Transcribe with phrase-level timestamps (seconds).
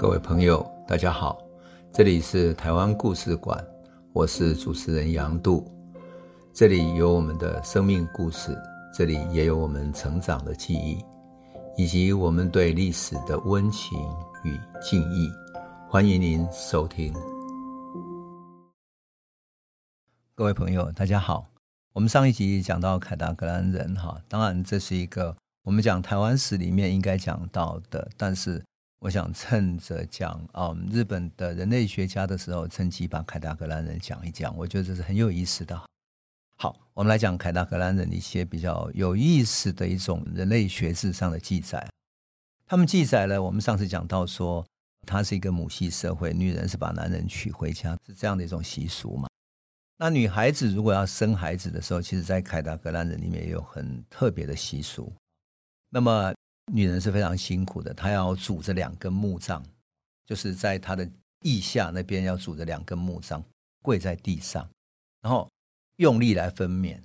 [0.00, 1.38] 各位朋友，大家好，
[1.92, 3.62] 这里是台湾故事馆，
[4.14, 5.70] 我是主持人杨度，
[6.54, 8.56] 这里有我们的生命故事，
[8.94, 11.04] 这里也有我们成长的记忆，
[11.76, 13.98] 以及我们对历史的温情
[14.42, 15.30] 与敬意。
[15.86, 17.12] 欢迎您收听。
[20.34, 21.46] 各位朋友，大家好。
[21.92, 28.64] 我们上一集讲到凯达格兰人，哈，当然这是一个我们讲台湾史里面应该讲到的，但是。
[29.00, 35.82] 我想趁着讲嗯日本的人类学家的时候，趁机把凯达格兰人讲一讲，我觉得这是很有意思的。
[36.58, 41.88] 好，我们来讲凯达格兰人一些比较有意思的一种人类学志上的记载。
[42.66, 44.62] 他们记载了我们上次讲到说，
[45.06, 49.26] 他是一个母系社会，女人是把男人娶回家，是这样的一种习俗嘛。
[49.96, 55.10] 那女孩子如果要生孩子的时候，其实在凯达格兰人里面也有很特别的习俗。
[55.88, 56.34] 那么。
[56.72, 59.64] 女人是非常辛苦的，她要拄着两根木杖，
[60.24, 61.08] 就是在她的
[61.42, 63.42] 腋下那边要拄着两根木杖，
[63.82, 64.68] 跪在地上，
[65.20, 65.50] 然后
[65.96, 66.98] 用力来分娩。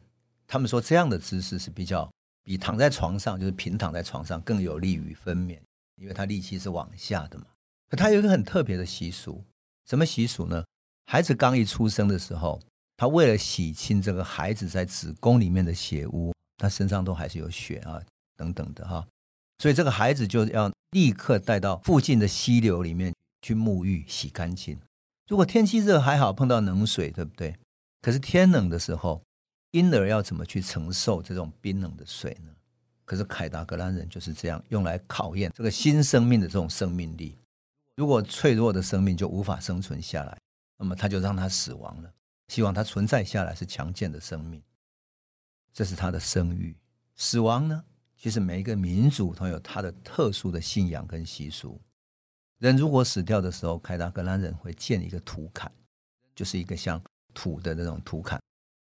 [0.47, 2.09] 他们说这样的姿势是比较
[2.43, 5.59] 比躺在床上，就是平躺在床上更有利于分娩，
[5.95, 7.45] 因为她力气是往下的嘛。
[7.89, 9.43] 可她有一个很特别的习俗，
[9.89, 10.63] 什么习俗呢？
[11.07, 12.61] 孩子刚一出生的时候，
[12.97, 17.99] 她为了洗清这个孩子在子宫里面的血污，她身上都还是有血啊
[18.35, 19.07] 等等的哈。
[19.57, 24.79] 所以这个孩子就要立刻带到附近的溪流里面去沐浴洗干净。
[25.27, 27.55] 如果天气热还好，碰到冷水，对不对？
[28.01, 29.21] 可是天冷的时候，
[29.71, 32.51] 婴儿要怎么去承受这种冰冷的水呢？
[33.05, 37.37] 可是凯达格兰人就是这样用来考验这个新生命的这种生命力。
[37.95, 40.37] 如果脆弱的生命就无法生存下来，
[40.77, 42.11] 那么他就让他死亡了。
[42.49, 44.61] 希望他存在下来是强健的生命，
[45.73, 46.75] 这是他的生育。
[47.15, 47.83] 死亡呢？
[48.15, 51.79] 其实每一个民族都有他的特殊的信仰跟习俗。
[52.59, 55.71] 人如果死掉的时候，凯达格兰人会建一个土坎，
[56.33, 57.01] 就是一个像
[57.33, 58.41] 土的那种土坎，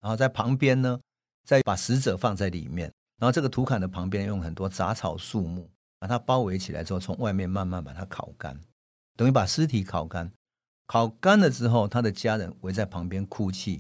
[0.02, 1.00] 然后在旁边呢，
[1.46, 8.60] 再把死者放在里面，然后这个土坎的旁边用很多杂草树木把它包围起来之后，从外面慢慢把它烤干，
[9.16, 10.32] 等于把尸体烤干。
[10.86, 13.76] 烤干了之后，他的家人围在旁边哭泣，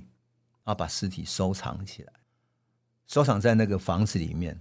[0.64, 2.14] 然后把尸体收藏起来，
[3.06, 4.58] 收藏在那个房子里面。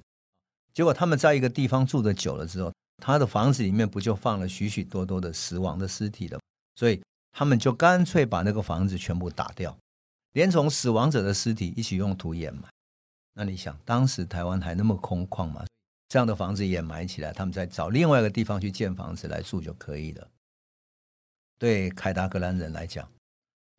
[0.74, 6.40] 结果他们在一个地方住的久了之后，他的房子里面不就放了许许多多的死亡的尸体了？
[6.76, 7.02] 所以
[7.32, 9.76] 他们就干脆把那个房子全部打掉，
[10.32, 12.68] 连同死亡者的尸体一起用土掩埋。
[13.34, 15.64] 那你想，当时台湾还那么空旷吗？
[16.08, 20.28] 这样的房子掩埋起来，他们再找另外一个地方去建房子来住就可以了。
[21.58, 23.08] 对凯达格兰人来讲，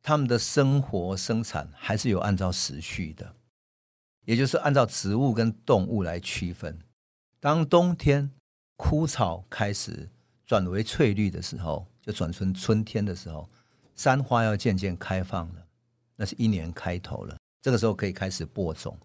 [0.01, 3.33] 他们的生活生产还是有按照时序的。
[4.25, 6.79] 也就是按照植物跟动物来区分，
[7.39, 8.31] 当冬天
[8.77, 10.09] 枯草开始
[10.45, 13.47] 转为翠绿的时候，就转成春天的时候，
[13.95, 15.65] 山花要渐渐开放了，
[16.15, 17.37] 那是一年开头了。
[17.61, 18.97] 这个时候可以开始播种。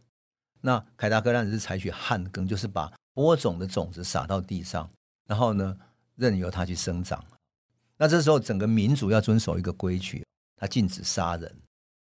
[0.61, 4.91] 那凯达格兰人是采取旱耕，就是把播种的种子撒到地上，
[5.27, 5.77] 然后呢，
[6.17, 7.25] 任由它去生长。
[7.97, 10.25] 那这时候整个民族要遵守一个规矩，
[10.57, 11.53] 他禁止杀人。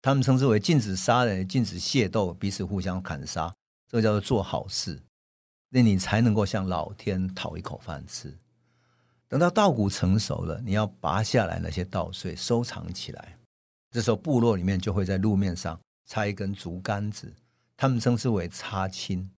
[0.06, 3.52] 他们称之为禁止杀人、禁止械斗、彼此互相砍杀，
[3.88, 5.02] 这个叫做做好事，
[5.70, 8.38] 那你才能够向老天讨一口饭吃。
[9.28, 13.36] 等到稻谷成熟了，你要拔下来那些稻穗，收藏起来。
[13.90, 17.34] 这时候部落里面就会在路面上插一根竹竿子，
[17.76, 19.32] 他们称之为插青，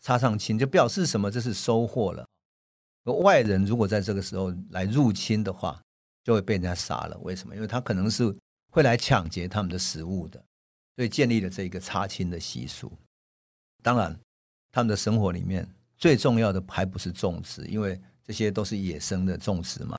[0.00, 1.32] 插上青就表示什么？
[1.32, 2.24] 这是收获了。
[3.02, 5.82] 而外人如果在这个时候来入侵的话，
[6.22, 7.18] 就会被人家杀了。
[7.24, 7.56] 为什么？
[7.56, 8.32] 因为他可能是。
[8.74, 10.44] 会来抢劫他们的食物的，
[10.96, 12.92] 所以建立了这个插亲的习俗。
[13.84, 14.18] 当然，
[14.72, 15.64] 他们的生活里面
[15.96, 19.96] 最重要的还不是种植，因为这些都是野生的种植嘛。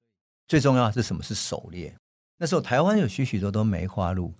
[0.50, 1.24] 最重要的是什么？
[1.24, 1.96] 是狩猎。
[2.36, 4.34] 那时候台湾有许许多多梅花鹿，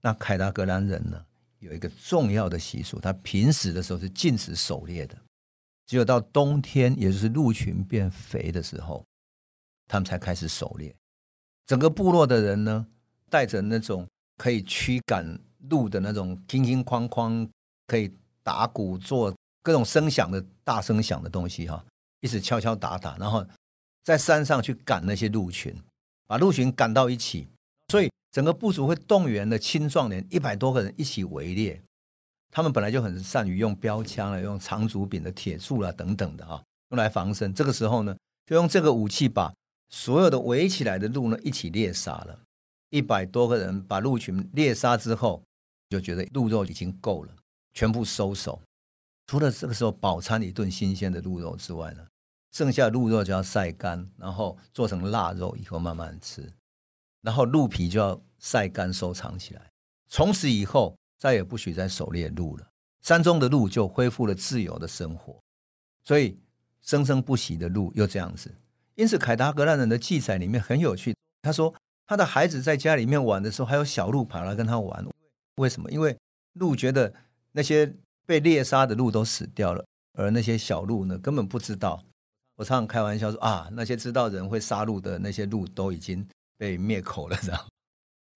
[0.00, 1.22] 那凯达格兰人呢，
[1.58, 5.18] 有一个重要的习俗，他平时的时候是禁止狩猎的，
[5.84, 9.04] 只有到冬天，也就是鹿群变肥的时候，
[9.86, 10.96] 他们才开始狩猎。
[11.66, 12.86] 整个部落的人呢，
[13.30, 14.06] 带着那种
[14.36, 15.38] 可以驱赶
[15.68, 17.48] 鹿的那种叮叮哐哐，
[17.86, 18.12] 可以
[18.42, 19.32] 打鼓做
[19.62, 21.84] 各种声响的大声响的东西哈，
[22.20, 23.46] 一直敲敲打打，然后
[24.02, 25.74] 在山上去赶那些鹿群，
[26.26, 27.46] 把鹿群赶到一起，
[27.88, 31.80] 所以整个部族会动员的青壮年一百多个人一起围猎。
[32.52, 36.60] 他们本来就很善于用标枪了，用长竹柄的铁柱啦等等的哈，
[36.90, 37.54] 用来防身。
[37.54, 38.16] 这个时候呢，
[38.46, 39.52] 就用这个武器把
[39.88, 42.40] 所有的围起来的鹿呢一起猎杀了。
[42.90, 45.42] 一百多个人把鹿群猎杀之后，
[45.88, 47.34] 就觉得鹿肉已经够了，
[47.72, 48.60] 全部收手。
[49.26, 52.06] 除了这个时候饱餐一顿新鲜的鹿肉之外呢，
[52.52, 56.50] 剩下鹿肉就要晒干，然后做成腊肉以后慢慢吃，
[57.22, 59.70] 然后鹿皮就要晒干收藏起来。
[60.08, 62.68] 从此以后再也不许再狩猎鹿了，
[63.02, 65.40] 山中的鹿就恢复了自由的生活。
[66.02, 66.36] 所以
[66.82, 68.52] 生生不息的鹿又这样子。
[68.96, 71.14] 因此，凯达格兰人的记载里面很有趣。
[71.40, 71.72] 他说，
[72.10, 75.06] 他的孩子在家里面玩的时候，还有小鹿跑来跟他玩。
[75.58, 75.88] 为什么？
[75.92, 76.18] 因为
[76.54, 77.14] 鹿觉得
[77.52, 77.94] 那些
[78.26, 79.84] 被猎杀的鹿都死掉了，
[80.14, 82.02] 而那些小鹿呢，根本不知道。
[82.56, 86.26] 我常常开玩笑说啊，那些知道人会杀鹿的那些鹿都已经
[86.58, 87.64] 被灭口了，这样。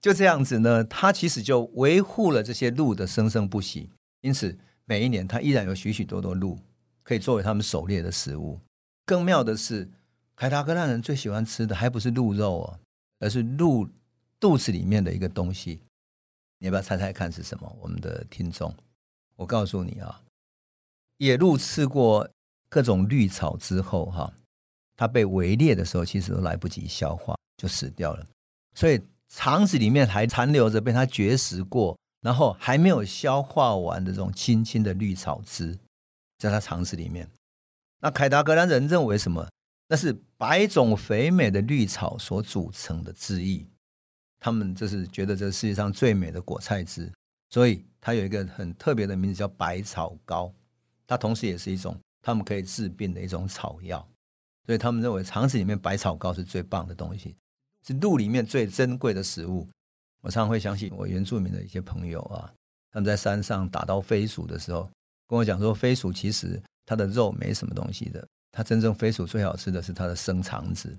[0.01, 3.91] 就这样子呢，他其实就维护了这些鹿的生生不息。
[4.21, 6.57] 因此，每一年他依然有许许多多鹿
[7.03, 8.61] 可以作为他们狩猎的食物。
[9.05, 9.91] 更妙的是，
[10.37, 12.79] 凯达格兰人最喜欢吃的还不是鹿肉哦，
[13.25, 13.89] 而是鹿
[14.39, 15.81] 肚子里面的一个东西。
[16.59, 17.77] 你要不要猜猜看是什么？
[17.81, 18.75] 我们的听众，
[19.37, 20.23] 我告诉你啊，
[21.17, 22.29] 野鹿吃过
[22.69, 24.33] 各种绿草之后，哈，
[24.97, 28.27] 它被围猎的时候，其实都来不及消化就死掉了，
[28.75, 35.79] 所以肠子里面还残留着被它绝食过，然后还没有消化完的这种青青的绿草汁，
[36.39, 37.29] 在它肠子里面。
[38.01, 39.49] 那凯达格兰人认为什么？
[39.89, 43.67] 那是百种肥美的绿草所组成的汁液。
[44.41, 47.11] 他们就是觉得这世界上最美的果菜汁，
[47.49, 50.53] 所以它有一个很特别的名字叫百草膏。
[51.07, 54.07] 它同时也是一种他们可以治病的一种草药，
[54.67, 57.35] 所以他们认为肠子里面百草膏是最棒的东西，
[57.87, 59.67] 是鹿里面最珍贵的食物。
[60.21, 62.53] 我常常会相信我原住民的一些朋友啊，
[62.91, 64.91] 他们在山上打到飞鼠的时候，
[65.29, 70.97] 跟我讲说，飞鼠其实它的肉没什么东西的，它真正飞鼠最好吃的是它的生肠子。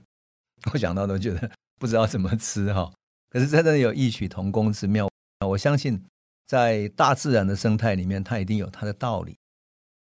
[0.73, 1.49] 我想到都觉得
[1.79, 2.91] 不知道怎么吃哈。
[3.29, 5.09] 可是真的有异曲同工之妙，
[5.47, 6.03] 我相信
[6.45, 9.37] 在大自然的生态里面，它一定有它的道理。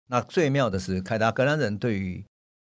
[0.08, 2.26] 那最妙的是，凯达格兰人对于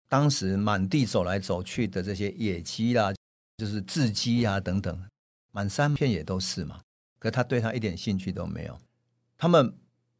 [0.08, 3.12] 当时满地走来走去的这些野鸡啦，
[3.56, 5.04] 就是雉鸡啊等等，
[5.50, 6.81] 满山遍野都是嘛。
[7.19, 8.78] 可他对他一点兴趣都没有。
[9.36, 9.74] 他们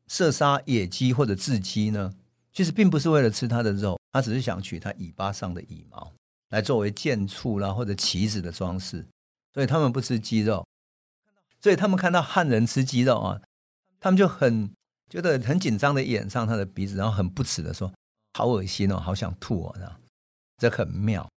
[0.07, 2.13] 射杀野鸡或者雉鸡呢，
[2.53, 6.13] 其实并不是为了吃它的肉，他只是想取它尾巴上的羽毛
[6.51, 9.07] 来作为箭簇啦或者旗子的装饰。
[9.55, 10.65] 所以他们不吃鸡肉，
[11.61, 13.41] 所以他们看到汉人吃鸡肉啊，
[13.99, 14.71] 他们就很
[15.11, 17.93] 觉得很紧张的掩上他的鼻子，然后很不齿的说
[18.39, 19.75] ：“好恶心哦，好想吐哦。”
[20.59, 21.29] 这很妙。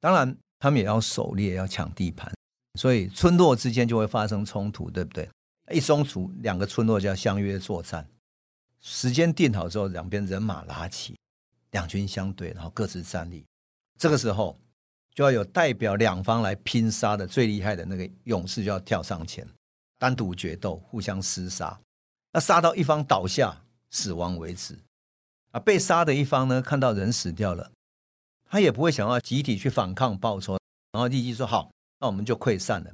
[0.00, 2.32] 当然，他们也要狩猎，要抢地盘，
[2.78, 5.28] 所以村落之间就会发生冲突，对不对？
[5.72, 8.08] 一冲突，两个村落就要相约作战。
[8.84, 11.16] 时间定好之后，两边人马拉起，
[11.72, 13.44] 两军相对，然后各自站立。
[13.98, 14.56] 这个时候。
[15.16, 19.46] 就要有代表两方来拼杀的最厉害的那个勇士就要跳上前，
[19.96, 21.78] 单独决斗，互相厮杀，
[22.32, 24.76] 那杀到一方倒下死亡为止。
[25.52, 27.70] 啊，被杀的一方呢，看到人死掉了，
[28.50, 30.58] 他也不会想要集体去反抗报仇，
[30.90, 31.70] 然后立即说好，
[32.00, 32.92] 那我们就溃散了。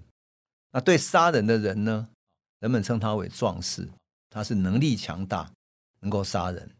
[0.72, 2.10] 那对杀人的人呢，
[2.58, 3.88] 人们称他为壮士，
[4.28, 5.50] 他是能力强大，
[6.00, 6.70] 能够杀人。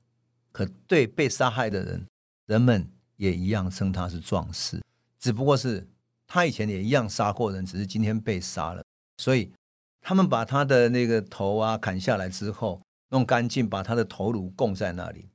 [0.52, 2.06] 可对被杀害的人，
[2.46, 2.87] 人们
[3.17, 4.82] 也一样称他是壮士。
[5.19, 5.87] 只不过是
[6.26, 8.82] 他以前也一样杀过人，只是今天被杀了。
[9.19, 9.52] 所以
[10.00, 12.81] 他们把他的那个头啊砍下来之后，
[13.11, 15.28] 弄干净，把他的头颅供在那里。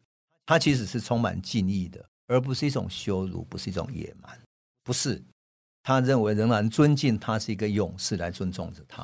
[0.45, 4.39] 他其实是充满敬意的，而不是一种羞辱，不是一种野蛮，
[4.83, 5.23] 不是。
[5.81, 9.03] 他认为仍然尊敬他是一个勇士，来尊重着他。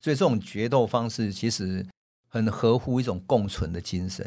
[0.00, 1.86] 所以这种决斗方式其实
[2.30, 4.26] 很合乎一种共存的精神，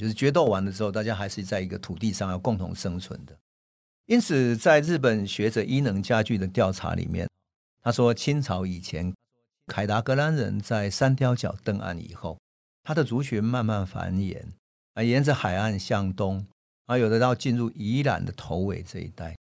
[0.00, 3.34] 就是决斗完了之后，大家还是在一个土地上要共同生存的。
[4.06, 7.28] 因此，在日本学者伊能嘉矩的调查里面，
[7.82, 9.14] 他说，清朝以前，
[9.66, 12.38] 凯达格兰人在三貂角登岸以后，
[12.82, 14.44] 他的族群慢慢繁衍，
[14.94, 16.46] 啊，沿着海岸向东，
[16.86, 19.36] 啊，有的到进入宜兰的头尾这一带，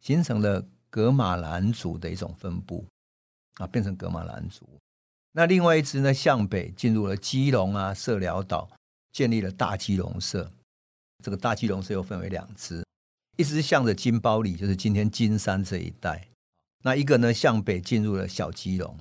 [0.00, 2.84] 形成了格马兰族的一种分布，
[3.54, 4.68] 啊，变成格马兰族。
[5.38, 8.70] 那另外一支呢，向北进入了基隆啊、社寮岛，
[9.12, 10.50] 建立了大基隆社。
[11.22, 12.82] 这个大基隆社又分为两支。
[13.36, 16.28] 一直向着金包里，就是今天金山这一带。
[16.84, 18.98] 那一个呢，向北进入了小基隆，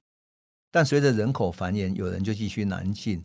[0.71, 3.23] 但随着人口繁衍，有人就继续南进，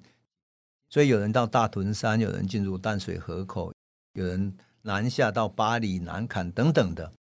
[0.88, 3.72] 所以有人到大屯山，有人进入淡水河口，
[4.12, 7.12] 有人南下到八里、南崁等等的，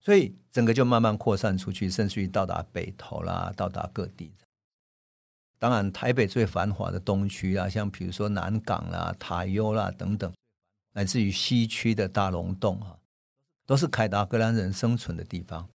[0.00, 4.32] 所以整个就慢慢扩散出去，甚至于到达北投啦，到达各地。
[5.58, 10.32] 当然，台北最繁华的东区啊，像比如说南港啦、塔悠啦等等，
[10.94, 12.96] 乃至于西区的大龙洞啊。
[13.66, 15.68] 都是凯达格兰人生存的地方，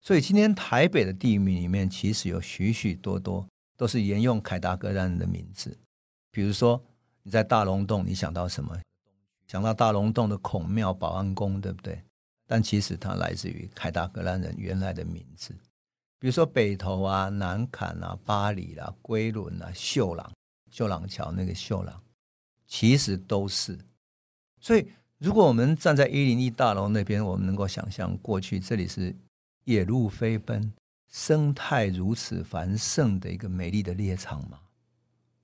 [0.00, 5.76] 所以今天台北的地名里面其实有许许多多都是沿用凯达格兰人的名字。
[6.30, 6.82] 比如说
[7.22, 8.74] 你在大龙洞，你想到什么？
[9.46, 12.02] 想到大龙洞的孔庙保安宫，对不对？
[12.46, 15.54] 但其实它来自于凯达格兰人原来的名字，
[16.24, 20.32] 比如说北投啊、南崁啊、八里啦、啊、龟仑啊、秀朗、
[20.70, 22.02] 秀朗桥那个秀朗，
[22.66, 23.78] 其实都是。
[24.58, 24.88] 所以，
[25.18, 29.14] 如果我们站在一零一大楼那边，我们能够想象过去这里是
[29.64, 30.72] 野鹿飞奔、
[31.12, 34.58] 生态如此繁盛的一个美丽的猎场吗？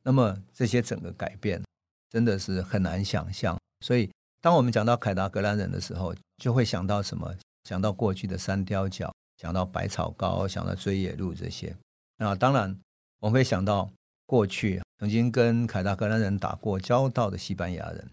[0.03, 1.63] 那么这些整个改变
[2.09, 3.55] 真的是很难想象。
[3.85, 4.11] 所以，
[4.41, 7.37] 当我们讲到凯达格兰人的时候，就会想到什么？
[7.69, 11.75] 想到过去的山雕角，想到百草膏，想到追野鹿这些。
[12.19, 12.79] 那当然，
[13.21, 13.91] 我们会想到
[14.27, 18.11] 过去曾经跟凯达格兰人打过交道的西班牙人，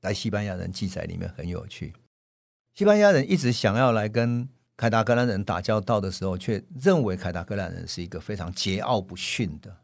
[0.00, 1.92] 在西班牙人记载里面很有趣。
[2.72, 9.76] 西班牙人一直想要来跟凯达格兰人打交道的时候，却认为凯达格兰人是一个非常桀骜不驯的，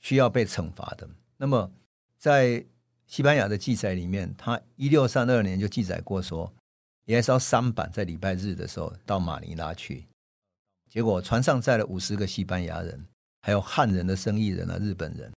[0.00, 1.06] 需要被惩罚的。
[1.36, 1.70] 那么，
[2.16, 2.64] 在
[3.06, 6.50] 西班牙的记载里面，他一六三二年就记载过说，
[7.04, 10.06] 有一艘舢板在礼拜日的时候到马尼拉去，
[10.88, 13.06] 结果船上载了五十个西班牙人，
[13.40, 15.32] 还有汉人的生意人啊、日本人，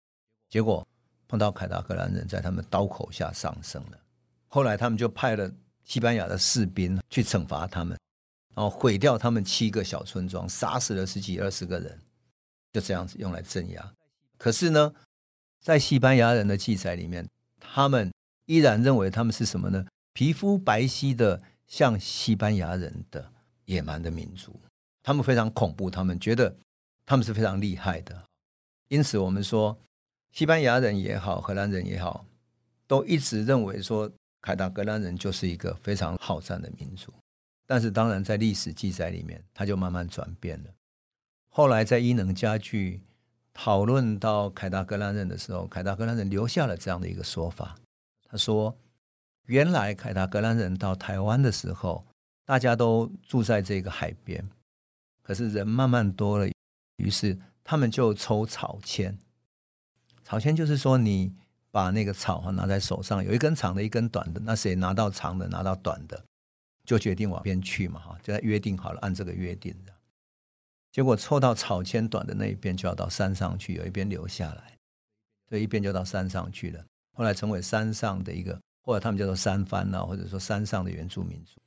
[0.50, 0.86] 结果
[1.28, 4.00] 碰到凯达格兰人在他们刀口下丧生了。
[4.48, 5.52] 后来他们就派了
[5.84, 7.98] 西班牙的士兵去惩罚他们，
[8.56, 12.00] 然后毁掉他们七个小村庄，杀死了十几二十个人，
[12.74, 13.94] 就这样子用来镇压。
[14.38, 14.94] 可是呢，
[15.60, 17.28] 在西班牙人的记载里面。
[17.74, 18.12] 他们
[18.48, 19.86] 依然认为他们是什么呢？
[20.14, 23.32] 皮肤白皙的，像西班牙人的
[23.66, 24.60] 野蛮的民族。
[25.04, 26.56] 他们非常恐怖，他们觉得
[27.06, 28.24] 他们是非常厉害的。
[28.88, 29.78] 因此，我们说
[30.32, 32.26] 西班牙人也好，荷兰人也好，
[32.88, 37.14] 都一直认为说凯达格兰人就是一个非常好战的民族。
[37.66, 40.70] 但是，当然在历史记载里面，他就慢慢转变了。
[41.50, 43.02] 后来在伊能家具。
[43.54, 47.76] 讨论到凯达格兰人的时候，凯达格兰人留下了这样的一个说法。
[48.24, 48.74] 他说
[49.48, 52.08] ：“原来凯达格兰人到台湾的时候，
[52.46, 54.42] 大家都住在这个海边，
[55.22, 56.50] 可是人慢慢多了，
[56.98, 59.18] 于是他们就抽草签。
[60.24, 61.34] 草签就是说，你
[61.72, 66.24] 把那个草拿在手上，有一根长的，一根短的，那谁拿到长的，拿到短的，
[66.86, 69.76] 就决定往边去嘛，哈，就约定好了，按这个约定。”
[70.92, 74.74] 结果抽到草签短的那一边就要到山上去，有一边留下来，
[75.48, 76.84] 所以一边就到山上去了。
[77.14, 81.62] 后来成为山上的一个，或者他们叫做山番啊，或者说山上的原住民族。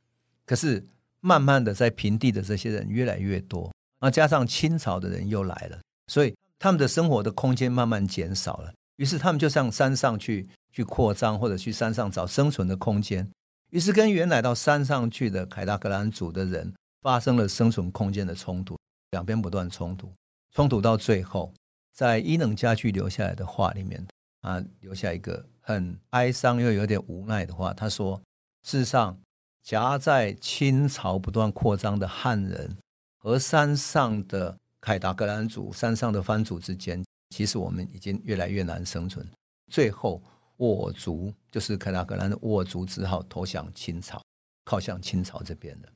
[0.45, 0.87] 可是
[1.27, 8.71] 慢慢的在平地的这些人越来越多，啊，加上清朝的人又来了，所以他们的生活的空间慢慢减少了。
[8.97, 13.27] 于是他们就上山上去去扩张，或者去山上找生存的空间。
[13.71, 18.77] 于是跟原来到山上去的凯达格兰族的人发生了生存空间的冲突。
[19.13, 20.13] 两边不断冲突，
[20.53, 21.51] 冲突到最后，
[21.95, 24.07] 在伊能嘉矩留下来的话里面，
[24.43, 27.73] 啊留下一个很哀伤又有点无奈的话。
[27.73, 28.21] 他说
[28.63, 29.19] ：“事实上，
[29.65, 32.77] 夹在清朝不断扩张的汉人
[33.17, 39.27] 和山上的凯达格兰族、山上的番族之间，其实我们已经越来越难生存。
[39.73, 40.23] 最后，
[40.59, 44.23] 我族就是凯达格兰的我族，只好投降清朝，
[44.67, 45.89] 靠向清朝这边了。”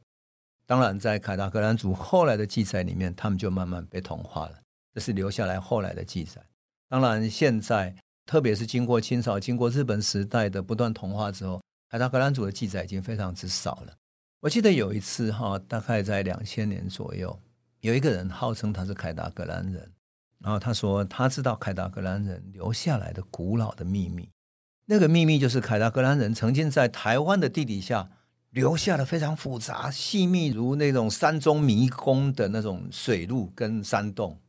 [0.64, 4.58] 当然，在凯达格兰族后来的记载里面，他们就慢慢被同化了。
[4.94, 6.42] 这是留下来后来的记载。
[6.88, 7.94] 当然，现在
[8.24, 13.92] 特别是经过清朝、经过日本时代的不断同化之后，凯达格兰族的记载已经非常之少了。
[14.40, 17.40] 我记得有一次哈，大概在两千年左右，
[17.80, 19.92] 有一个人号称他是凯达格兰人，
[20.38, 24.28] 然后他说他知道凯达格兰人留下来的古老的秘密。
[24.86, 28.10] 那个秘密就是凯达格兰人曾经在台湾的地底下。
[28.52, 34.40] 留下了非常复杂、细密如那种山中迷宫的那种水路跟山洞，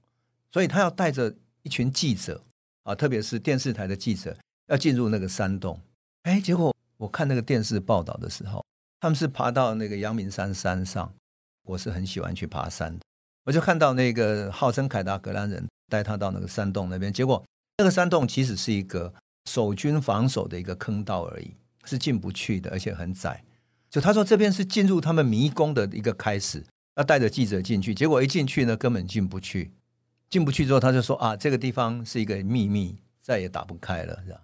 [0.53, 2.41] 所以他要带着一群记者
[2.84, 4.34] 啊，特别是电视台的记者，
[4.67, 5.77] 要进入那个山洞。
[6.24, 8.63] 哎，结果我看那个电视报道的时候，
[9.00, 11.13] 他们是爬到那个阳明山山上。
[11.65, 13.01] 我是很喜欢去爬山的，
[13.46, 17.46] 我就看到那个号称凯达格兰人带他到那个山洞那边，结果
[17.77, 19.13] 那个山洞其实是一个
[19.46, 21.53] 守军防守的一个坑道而已，
[21.86, 23.44] 是进不去的，而且很窄。
[23.88, 26.65] 就他说这边是进入他们迷宫的一个开始，
[26.96, 29.72] 要带着记者进去，结果一进去呢，根本进不去。
[30.27, 34.41] 进不去之后，他就说啊，这个地方是一个秘密，再也打不开了，是吧？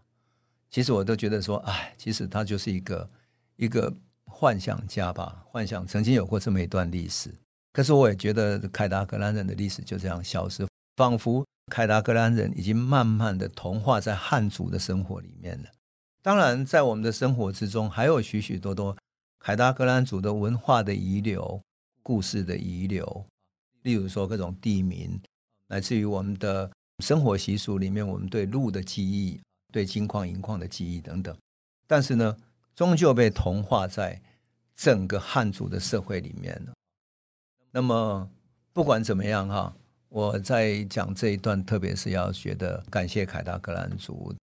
[0.76, 3.10] 其实我都觉得说，哎，其实他就是一个
[3.56, 7.34] 一个幻想家吧，幻想曾经有过这么一段历史。
[7.72, 10.68] 可是我也觉得凯达格兰人的历史就这样消失，
[10.98, 15.70] 仿佛凯达格兰人已经慢慢的同化在汉族的生活里面了。
[16.22, 18.98] 当然，在我们的生活之中，还有许许多多。
[19.40, 21.62] 凯达格兰族的文化的遗留、
[22.04, 23.26] 故事的遗留，
[23.84, 25.22] 例如说各种地名，
[25.70, 26.70] 来自于我们的
[27.02, 29.40] 生活习俗里面，我们对鹿的记忆、
[29.76, 31.36] 对金矿银矿的记忆等等。
[31.86, 32.38] 但是呢，
[32.74, 34.22] 终究被同化在
[34.74, 36.74] 整个汉族的社会里面了。
[37.72, 38.30] 那么
[38.72, 39.76] 不管怎么样哈，
[40.08, 44.34] 我在讲这一段，特别是要觉得感谢凯达格兰族，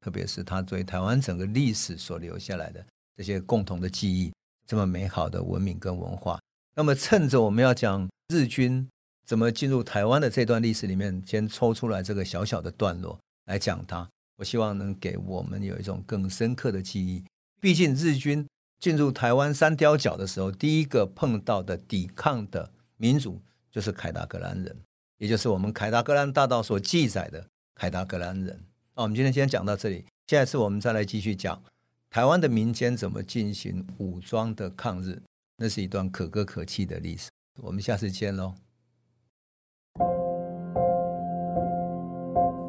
[0.00, 2.86] 特别是他对台湾整个历史所留下来的
[3.16, 4.32] 这些共同的记忆，
[4.64, 6.38] 这么美好的文明跟文化。
[6.76, 8.88] 那么趁着我们要讲日军
[9.24, 14.08] 怎么进入台湾的这段历史里面，先抽出来这个小小的段落来讲它。
[14.36, 17.24] 我希望能给我们有一种更深刻的记忆。
[17.60, 18.46] 毕竟日军
[18.78, 23.40] 进入台湾三貂角的时候，第一个碰到的抵抗的民族
[23.70, 24.76] 就是凯达格兰人，
[25.18, 28.60] 也就是我们凯达格兰大道所记载的凯达格兰人。
[28.94, 31.62] 那我们今天先讲到这里，下一次我们再来继续讲
[32.10, 35.22] 台湾的民间怎么进行武装的抗日，
[35.56, 37.30] 那是一段可歌可泣的历史。
[37.62, 38.65] 我们下次见喽。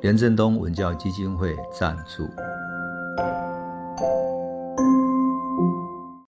[0.00, 2.28] 连振东文教基金会赞助。